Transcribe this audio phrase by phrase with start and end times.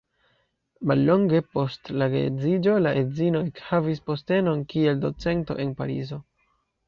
[0.91, 6.19] Mallonge post la geedziĝo la edzino ekhavis postenon kiel docento en Parizo.